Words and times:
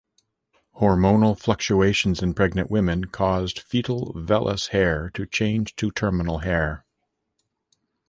Hormonal 0.79 1.39
fluctuations 1.39 2.23
in 2.23 2.33
pregnant 2.33 2.71
women 2.71 3.05
cause 3.05 3.53
foetal 3.53 4.15
vellus 4.15 4.69
hair 4.69 5.11
to 5.13 5.27
change 5.27 5.75
to 5.75 5.91
terminal 5.91 6.39
hair. 6.39 6.87